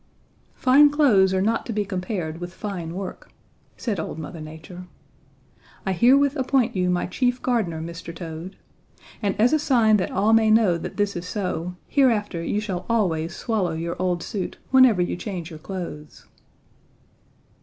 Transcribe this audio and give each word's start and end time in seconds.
"'Fine 0.55 0.89
clothes 0.89 1.31
arc 1.31 1.43
not 1.43 1.63
to 1.63 1.71
be 1.71 1.85
compared 1.85 2.39
with 2.39 2.55
fine 2.55 2.95
work,' 2.95 3.29
said 3.77 3.99
old 3.99 4.17
Mother 4.17 4.41
Nature. 4.41 4.85
'I 5.85 5.91
herewith 5.91 6.35
appoint 6.35 6.75
you 6.75 6.89
my 6.89 7.05
chief 7.05 7.39
gardener, 7.39 7.79
Mr. 7.81 8.11
Toad. 8.15 8.55
And 9.21 9.39
as 9.39 9.53
a 9.53 9.59
sign 9.59 9.97
that 9.97 10.09
all 10.09 10.33
may 10.33 10.49
know 10.49 10.75
that 10.79 10.97
this 10.97 11.15
is 11.15 11.27
so, 11.27 11.75
hereafter 11.87 12.43
you 12.43 12.59
shall 12.59 12.87
always 12.89 13.35
swallow 13.35 13.73
your 13.73 13.95
old 14.01 14.23
suit 14.23 14.57
whenever 14.71 15.03
you 15.03 15.15
change 15.15 15.51
your 15.51 15.59
clothes!' 15.59 16.25